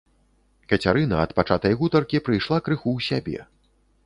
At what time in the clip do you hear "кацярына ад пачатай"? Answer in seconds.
0.71-1.77